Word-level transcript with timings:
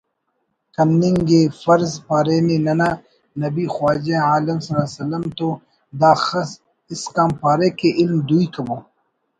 کننگءِ 0.75 1.31
فرض 1.61 1.91
پارینے 2.07 2.57
ننا 2.65 2.89
نبی 3.41 3.65
خواجہ 3.75 4.17
عالمؐ 4.27 5.27
تو 5.37 5.47
داخس 6.01 6.49
اسکان 6.93 7.29
پارے 7.41 7.69
کہ 7.79 7.87
علم 7.99 8.17
دوئی 8.27 8.45
کبو 8.53 8.77